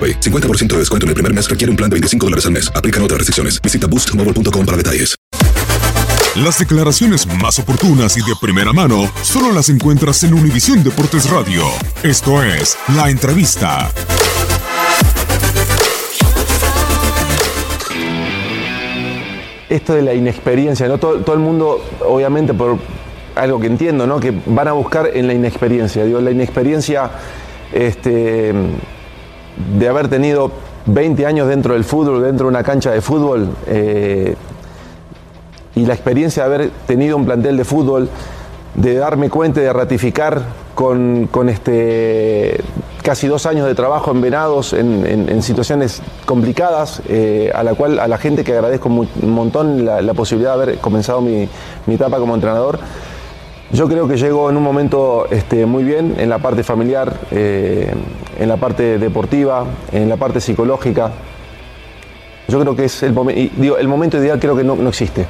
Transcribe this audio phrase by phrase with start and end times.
[0.00, 0.20] AroPay.
[0.20, 2.72] 50% de descuento en el primer mes requiere un plan de 25 dólares al mes.
[2.74, 3.60] Aplican otras restricciones.
[3.60, 5.16] Visita boostmobile.com para detalles.
[6.36, 11.64] Las declaraciones más oportunas y de primera mano solo las encuentras en Univisión Deportes Radio.
[12.04, 13.90] Esto es La Entrevista.
[19.68, 20.98] esto de la inexperiencia, ¿no?
[20.98, 22.76] Todo, todo el mundo, obviamente, por
[23.36, 24.18] algo que entiendo, ¿no?
[24.18, 26.04] Que van a buscar en la inexperiencia.
[26.04, 27.08] Digo, la inexperiencia
[27.72, 28.52] este,
[29.78, 30.50] de haber tenido
[30.86, 34.34] 20 años dentro del fútbol, dentro de una cancha de fútbol, eh,
[35.74, 38.08] y la experiencia de haber tenido un plantel de fútbol,
[38.74, 40.42] de darme cuenta y de ratificar
[40.74, 42.60] con, con este
[43.02, 48.06] casi dos años de trabajo en Venados, en, situaciones complicadas, eh, a la cual a
[48.06, 51.48] la gente que agradezco un montón la, posibilidad de haber comenzado mi,
[51.86, 52.78] mi etapa como entrenador.
[53.72, 57.92] Yo creo que llego en un momento este, muy bien en la parte familiar, eh,
[58.40, 61.12] en la parte deportiva, en la parte psicológica.
[62.48, 63.14] Yo creo que es el
[63.56, 65.26] digo, el momento ideal creo que no, no existe.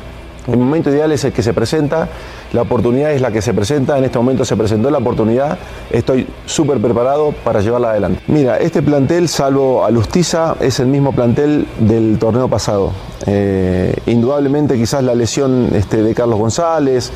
[0.47, 2.09] El momento ideal es el que se presenta,
[2.53, 5.59] la oportunidad es la que se presenta, en este momento se presentó la oportunidad,
[5.91, 8.23] estoy súper preparado para llevarla adelante.
[8.27, 12.93] Mira, este plantel, salvo a Lustiza, es el mismo plantel del torneo pasado.
[13.27, 17.13] Eh, indudablemente quizás la lesión este, de Carlos González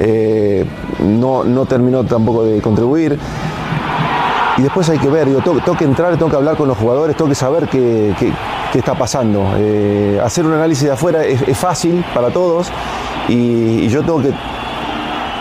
[0.00, 0.64] eh,
[0.98, 3.18] no, no terminó tampoco de contribuir.
[4.56, 7.16] Y después hay que ver, digo, tengo, que entrar, tengo que hablar con los jugadores,
[7.16, 8.32] tengo que saber qué, qué-
[8.78, 9.44] está pasando.
[9.56, 12.68] Eh, hacer un análisis de afuera es, fácil para todos
[13.28, 14.30] y, yo tengo que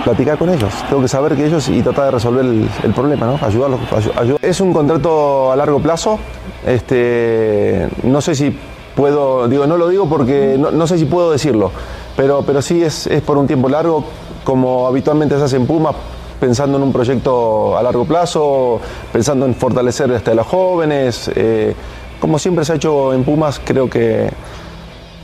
[0.03, 3.39] platicar con ellos, tengo que saber que ellos y tratar de resolver el, problema, ¿no?
[3.45, 3.79] Ayudarlos.
[3.91, 6.19] ayu- ayu- Es un contrato a largo plazo,
[6.65, 8.55] este, no sé si
[8.95, 11.71] puedo, digo, no lo digo porque no, no sé si puedo decirlo,
[12.17, 14.03] pero, pero sí es, es por un tiempo largo,
[14.43, 15.95] como habitualmente se hace en Pumas,
[16.43, 18.77] pensando en un proyecto a largo plazo,
[19.13, 21.31] pensando en fortalecer este, a los jóvenes.
[21.33, 21.73] eh,
[22.19, 24.29] como siempre se ha hecho en Pumas, creo que,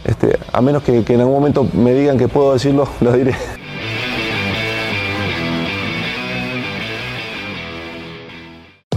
[0.06, 3.36] este, a menos que, que en algún momento me digan que puedo decirlo, lo diré.